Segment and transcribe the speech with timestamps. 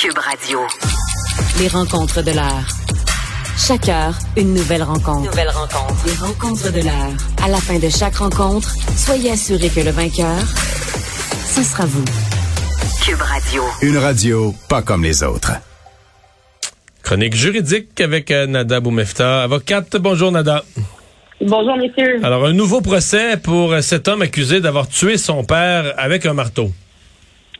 [0.00, 0.60] Cube Radio.
[1.58, 2.66] Les rencontres de l'heure.
[3.58, 5.28] Chaque heure, une nouvelle rencontre.
[5.28, 6.06] Nouvelle rencontre.
[6.06, 7.12] Les rencontres de l'heure.
[7.44, 10.38] À la fin de chaque rencontre, soyez assurés que le vainqueur,
[11.44, 12.04] ce sera vous.
[13.04, 13.62] Cube Radio.
[13.82, 15.52] Une radio pas comme les autres.
[17.02, 19.98] Chronique juridique avec euh, Nada Boumefta, avocate.
[19.98, 20.64] Bonjour Nada.
[21.42, 22.20] Bonjour, messieurs.
[22.22, 26.32] Alors, un nouveau procès pour euh, cet homme accusé d'avoir tué son père avec un
[26.32, 26.72] marteau.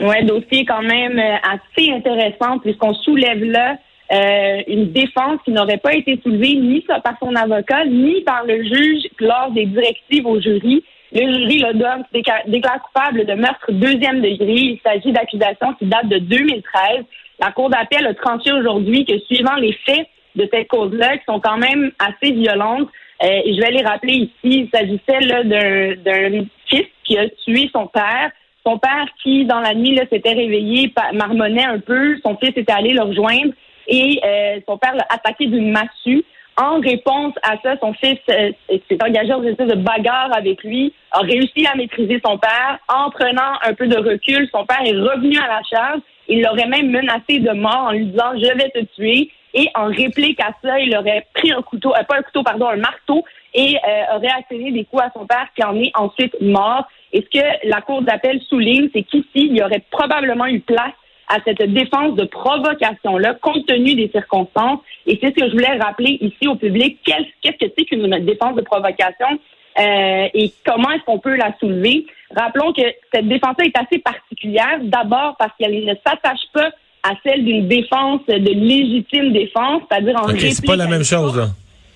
[0.00, 3.76] Ouais, dossier quand même euh, assez intéressant puisqu'on soulève là
[4.12, 8.64] euh, une défense qui n'aurait pas été soulevée ni par son avocat ni par le
[8.64, 10.82] juge lors des directives au jury.
[11.12, 14.54] Le jury, le donne, déclare coupable de meurtre deuxième degré.
[14.54, 17.04] Il s'agit d'accusations qui datent de 2013.
[17.40, 20.06] La Cour d'appel a tranché aujourd'hui que suivant les faits
[20.36, 22.88] de cette cause-là, qui sont quand même assez violentes,
[23.22, 27.86] euh, et je vais les rappeler ici, il s'agissait d'un fils qui a tué son
[27.86, 28.30] père.
[28.66, 32.18] Son père qui, dans la nuit, s'était réveillé, marmonnait un peu.
[32.22, 33.52] Son fils était allé le rejoindre
[33.88, 36.24] et euh, son père l'a attaqué d'une massue.
[36.60, 40.62] En réponse à ça, son fils euh, s'est engagé dans une espèce de bagarre avec
[40.62, 42.78] lui, a réussi à maîtriser son père.
[42.88, 46.00] En prenant un peu de recul, son père est revenu à la charge.
[46.28, 49.30] Il l'aurait même menacé de mort en lui disant je vais te tuer.
[49.54, 52.68] Et en réplique à ça, il aurait pris un couteau, euh, pas un couteau, pardon,
[52.68, 53.24] un marteau,
[53.54, 56.86] et euh, aurait asséné des coups à son père qui en est ensuite mort.
[57.12, 60.92] Et ce que la Cour d'appel souligne, c'est qu'ici, il y aurait probablement eu place
[61.28, 64.80] à cette défense de provocation-là, compte tenu des circonstances.
[65.06, 66.98] Et c'est ce que je voulais rappeler ici au public.
[67.04, 69.38] Qu'est-ce que c'est qu'une défense de provocation?
[69.78, 72.06] Euh, et comment est-ce qu'on peut la soulever?
[72.34, 72.82] Rappelons que
[73.14, 74.78] cette défense-là est assez particulière.
[74.82, 76.70] D'abord parce qu'elle ne s'attache pas
[77.02, 81.36] à celle d'une défense, de légitime défense, c'est-à-dire en okay, c'est pas la même chose,
[81.36, 81.46] là.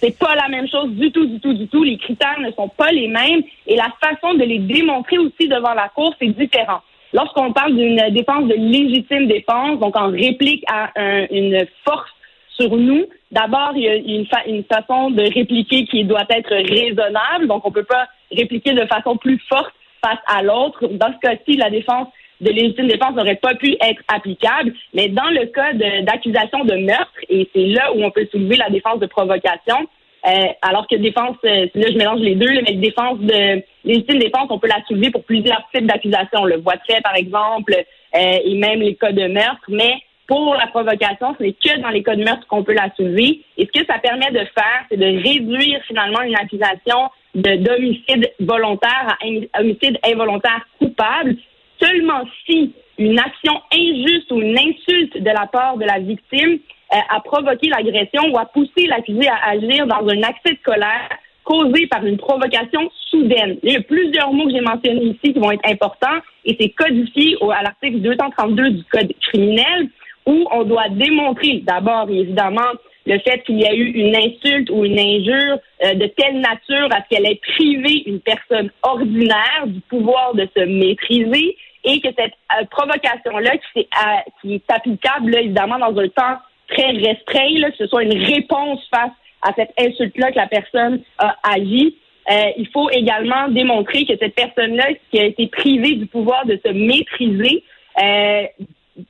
[0.00, 1.82] C'est pas la même chose du tout, du tout, du tout.
[1.82, 5.74] Les critères ne sont pas les mêmes et la façon de les démontrer aussi devant
[5.74, 6.80] la Cour, c'est différent.
[7.12, 10.90] Lorsqu'on parle d'une défense de légitime défense, donc en réplique à
[11.30, 12.10] une force
[12.48, 17.46] sur nous, d'abord, il y a une, une, façon de répliquer qui doit être raisonnable.
[17.46, 19.72] Donc, on peut pas répliquer de façon plus forte
[20.04, 20.86] face à l'autre.
[20.88, 22.08] Dans ce cas-ci, la défense
[22.40, 24.72] de légitime défense n'aurait pas pu être applicable.
[24.94, 28.70] Mais dans le cas d'accusation de, meurtre, et c'est là où on peut soulever la
[28.70, 29.88] défense de provocation,
[30.26, 34.48] euh, alors que défense, euh, là je mélange les deux, mais défense de légitime défense,
[34.50, 38.38] on peut la soulever pour plusieurs types d'accusations, le voie de fait par exemple, euh,
[38.44, 39.62] et même les cas de meurtre.
[39.68, 39.94] Mais
[40.26, 43.42] pour la provocation, ce n'est que dans les cas de meurtre qu'on peut la soulever.
[43.56, 49.16] Et ce que ça permet de faire, c'est de réduire finalement une accusation d'homicide volontaire
[49.20, 51.36] à homicide involontaire coupable
[51.80, 56.58] seulement si une action injuste ou une insulte de la part de la victime
[56.94, 61.08] euh, a provoqué l'agression ou a poussé l'accusé à agir dans un accès de colère
[61.44, 63.58] causé par une provocation soudaine.
[63.62, 66.70] Il y a plusieurs mots que j'ai mentionnés ici qui vont être importants et c'est
[66.70, 69.88] codifié à l'article 232 du Code criminel
[70.26, 72.72] où on doit démontrer d'abord évidemment
[73.06, 76.88] le fait qu'il y a eu une insulte ou une injure euh, de telle nature
[76.90, 82.08] à ce qu'elle ait privé une personne ordinaire du pouvoir de se maîtriser et que
[82.18, 86.38] cette euh, provocation-là, qui, est, euh, qui est applicable évidemment dans un temps
[86.68, 91.36] très restreint, que ce soit une réponse face à cette insulte-là que la personne a
[91.44, 91.96] agi,
[92.28, 96.72] il faut également démontrer que cette personne-là qui a été privée du pouvoir de se
[96.72, 97.62] maîtriser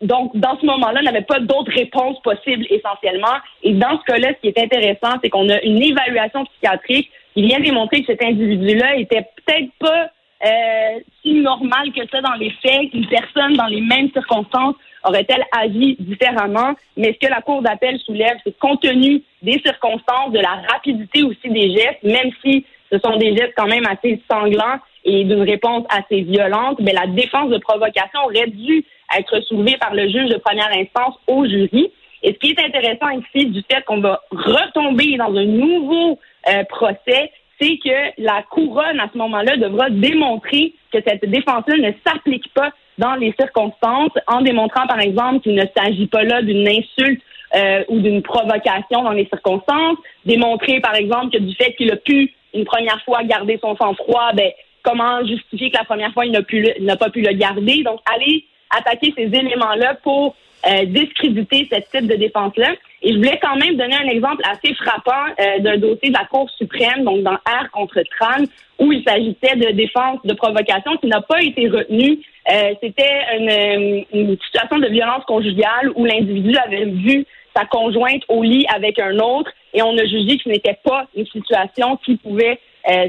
[0.00, 3.36] donc, dans ce moment-là, n'avait pas d'autres réponses possibles essentiellement.
[3.62, 7.42] Et dans ce cas-là, ce qui est intéressant, c'est qu'on a une évaluation psychiatrique qui
[7.42, 10.10] vient démontrer que cet individu-là était peut-être pas
[10.44, 14.74] euh, si normal que ça dans les faits, qu'une personne dans les mêmes circonstances
[15.04, 16.74] aurait-elle agi différemment?
[16.96, 21.22] Mais ce que la Cour d'appel soulève, c'est compte tenu des circonstances, de la rapidité
[21.22, 25.42] aussi des gestes, même si ce sont des gestes quand même assez sanglants et d'une
[25.42, 28.84] réponse assez violente, mais la défense de provocation aurait dû
[29.16, 31.92] être soulevé par le juge de première instance au jury.
[32.22, 36.18] Et ce qui est intéressant ici du fait qu'on va retomber dans un nouveau
[36.48, 41.92] euh, procès, c'est que la couronne, à ce moment-là, devra démontrer que cette défense-là ne
[42.06, 46.68] s'applique pas dans les circonstances, en démontrant, par exemple, qu'il ne s'agit pas là d'une
[46.68, 47.20] insulte
[47.56, 51.96] euh, ou d'une provocation dans les circonstances, démontrer, par exemple, que du fait qu'il a
[51.96, 54.50] pu, une première fois, garder son sang-froid, ben,
[54.82, 57.82] comment justifier que la première fois, il n'a pas pu le garder.
[57.82, 58.44] Donc, aller
[58.76, 60.34] attaquer ces éléments-là pour
[60.66, 62.72] euh, discréditer ce type de défense-là.
[63.02, 66.24] Et je voulais quand même donner un exemple assez frappant euh, d'un dossier de la
[66.24, 68.44] Cour suprême, donc dans R contre Tran,
[68.78, 72.18] où il s'agissait de défense de provocation qui n'a pas été retenue.
[72.50, 78.42] Euh, C'était une, une, situation de violence conjugale où l'individu avait vu sa conjointe au
[78.42, 82.16] lit avec un autre et on a jugé que ce n'était pas une situation qui
[82.16, 82.58] pouvait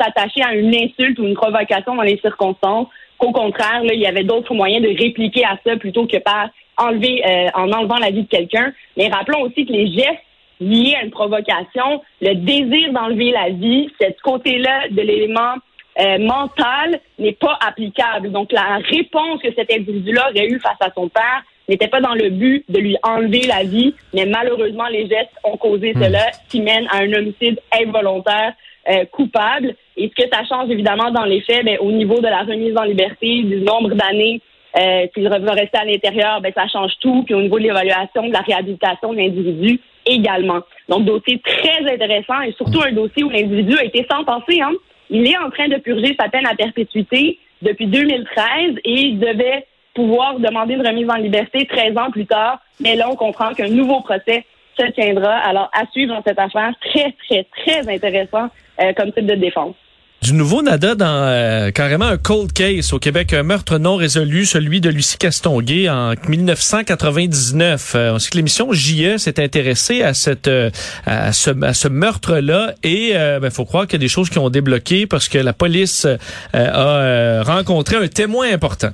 [0.00, 4.06] s'attacher à une insulte ou une provocation dans les circonstances qu'au contraire, là, il y
[4.06, 8.10] avait d'autres moyens de répliquer à ça plutôt que par enlever, euh, en enlevant la
[8.10, 8.72] vie de quelqu'un.
[8.96, 10.22] Mais rappelons aussi que les gestes
[10.60, 15.54] liés à une provocation, le désir d'enlever la vie, cette côté-là de l'élément
[16.00, 18.30] euh, mental n'est pas applicable.
[18.30, 22.14] Donc la réponse que cet individu-là aurait eue face à son père n'était pas dans
[22.14, 26.02] le but de lui enlever la vie, mais malheureusement les gestes ont causé hmm.
[26.02, 28.54] cela, qui mène à un homicide involontaire
[28.88, 29.74] euh, coupable.
[29.96, 32.76] Et ce que ça change évidemment dans les faits, ben, au niveau de la remise
[32.76, 34.40] en liberté, du nombre d'années
[34.78, 37.22] euh, qu'il va rester à l'intérieur, ben, ça change tout.
[37.24, 40.60] Puis au niveau de l'évaluation, de la réhabilitation de l'individu également.
[40.88, 44.60] Donc dossier très intéressant et surtout un dossier où l'individu a été sentencé.
[44.60, 44.72] Hein,
[45.10, 49.66] il est en train de purger sa peine à perpétuité depuis 2013 et il devait
[49.94, 52.60] pouvoir demander une remise en liberté 13 ans plus tard.
[52.80, 54.44] Mais là, on comprend qu'un nouveau procès
[54.78, 55.36] se tiendra.
[55.38, 58.48] Alors, à suivre dans cette affaire, très, très, très intéressant
[58.80, 59.74] euh, comme type de défense.
[60.20, 64.46] Du nouveau Nada dans euh, carrément un cold case au Québec, un meurtre non résolu,
[64.46, 67.92] celui de Lucie Castonguay en 1999.
[67.94, 70.70] Euh, on sait que l'émission JE s'est intéressée à cette euh,
[71.06, 74.28] à ce, à ce meurtre-là et il ben, faut croire qu'il y a des choses
[74.28, 76.06] qui ont débloqué parce que la police
[76.52, 78.90] a rencontré un témoin important.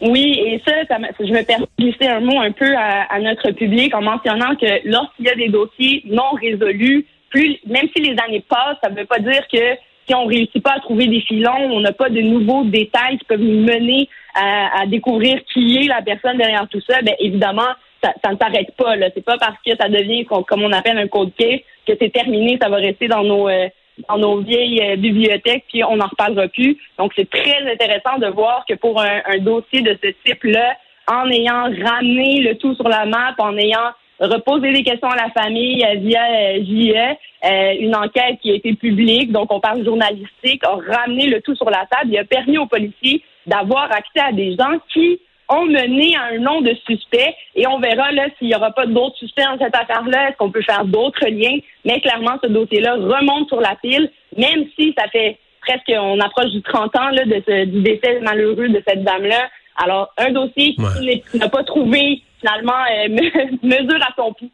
[0.00, 0.72] Oui, et ça,
[1.18, 4.54] je me permets de glisser un mot un peu à, à notre public en mentionnant
[4.54, 8.90] que lorsqu'il y a des dossiers non résolus, plus même si les années passent, ça
[8.90, 9.76] ne veut pas dire que
[10.06, 13.24] si on réussit pas à trouver des filons, on n'a pas de nouveaux détails qui
[13.26, 17.72] peuvent nous mener à, découvrir qui est la personne derrière tout ça, ben évidemment,
[18.02, 18.94] ça, ne s'arrête pas.
[18.94, 19.08] Là.
[19.12, 22.56] C'est pas parce que ça devient comme on appelle un code case que c'est terminé,
[22.60, 23.68] ça va rester dans nos euh,
[24.08, 26.78] dans nos vieilles euh, bibliothèques, puis on n'en reparlera plus.
[26.98, 30.76] Donc c'est très intéressant de voir que pour un, un dossier de ce type-là,
[31.10, 35.30] en ayant ramené le tout sur la map, en ayant reposer des questions à la
[35.30, 39.84] famille euh, via euh, JE, euh, une enquête qui a été publique, donc on parle
[39.84, 42.10] journalistique, a ramené le tout sur la table.
[42.12, 46.38] Il a permis aux policiers d'avoir accès à des gens qui ont mené à un
[46.38, 49.74] nom de suspect et on verra là s'il n'y aura pas d'autres suspects dans cette
[49.74, 51.58] affaire-là, est-ce qu'on peut faire d'autres liens?
[51.84, 56.50] Mais clairement, ce dossier-là remonte sur la pile, même si ça fait presque, on approche
[56.50, 59.48] du 30 ans là, de ce, du décès malheureux de cette dame-là.
[59.82, 63.08] Alors, un dossier qui n'a pas trouvé finalement euh,
[63.62, 63.98] mesure
[64.38, 64.50] pied.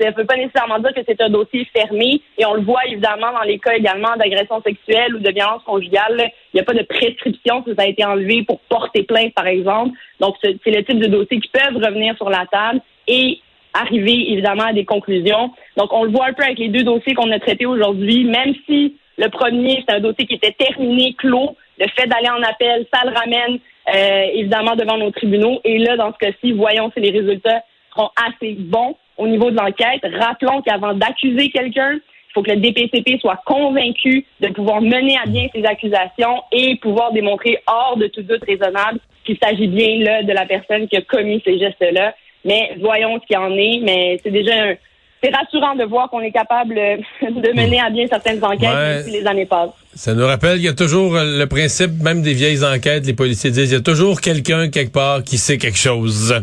[0.00, 2.86] Ça ne veut pas nécessairement dire que c'est un dossier fermé et on le voit
[2.86, 6.30] évidemment dans les cas également d'agression sexuelle ou de violence conjugale.
[6.52, 9.48] Il n'y a pas de prescription si ça a été enlevé pour porter plainte, par
[9.48, 9.98] exemple.
[10.20, 13.40] Donc, c'est le type de dossier qui peuvent revenir sur la table et
[13.74, 15.50] arriver évidemment à des conclusions.
[15.76, 18.54] Donc, on le voit un peu avec les deux dossiers qu'on a traités aujourd'hui, même
[18.66, 21.56] si le premier, c'est un dossier qui était terminé, clos.
[21.80, 23.58] Le fait d'aller en appel, ça le ramène
[23.94, 25.60] euh, évidemment devant nos tribunaux.
[25.64, 27.62] Et là, dans ce cas-ci, voyons si les résultats
[27.94, 30.00] seront assez bons au niveau de l'enquête.
[30.18, 35.26] Rappelons qu'avant d'accuser quelqu'un, il faut que le DPCP soit convaincu de pouvoir mener à
[35.26, 40.22] bien ses accusations et pouvoir démontrer hors de tout doute raisonnable qu'il s'agit bien là
[40.22, 42.14] de la personne qui a commis ces gestes-là.
[42.44, 43.80] Mais voyons ce qu'il en est.
[43.82, 44.74] Mais c'est déjà un,
[45.22, 46.74] c'est rassurant de voir qu'on est capable
[47.22, 49.70] de mener à bien certaines enquêtes si les années passent.
[49.94, 53.50] Ça nous rappelle qu'il y a toujours le principe, même des vieilles enquêtes, les policiers
[53.50, 56.34] disent, il y a toujours quelqu'un quelque part qui sait quelque chose.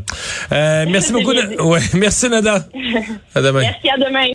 [0.52, 1.32] Euh, merci beaucoup.
[1.32, 2.66] Ouais, merci Nada.
[3.34, 3.62] À demain.
[3.62, 4.28] Merci à demain.